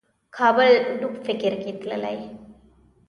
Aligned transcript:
کابل 0.35 0.71
ډوب 0.99 1.15
فکر 1.25 1.51
کې 1.61 1.71
تللی 1.79 2.19